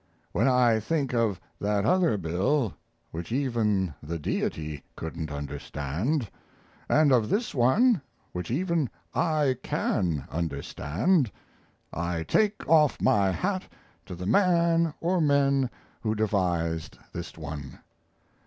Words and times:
When 0.31 0.47
I 0.47 0.79
think 0.79 1.13
of 1.13 1.39
that 1.59 1.85
other 1.85 2.17
bill, 2.17 2.73
which 3.11 3.31
even 3.31 3.93
the 4.01 4.17
Deity 4.17 4.83
couldn't 4.95 5.31
understand, 5.31 6.27
and 6.89 7.11
of 7.11 7.29
this 7.29 7.53
one, 7.53 8.01
which 8.31 8.49
even 8.49 8.89
I 9.13 9.57
can 9.61 10.25
understand, 10.31 11.31
I 11.93 12.23
take 12.23 12.67
off 12.67 12.99
my 12.99 13.29
hat 13.29 13.65
to 14.07 14.15
the 14.15 14.25
man 14.25 14.91
or 15.01 15.21
men 15.21 15.69
who 16.01 16.15
devised 16.15 16.97
this 17.13 17.37
one. 17.37 17.77